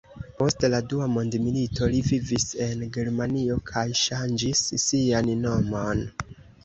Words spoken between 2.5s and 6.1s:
en Germanio kaj ŝanĝis sian nomon.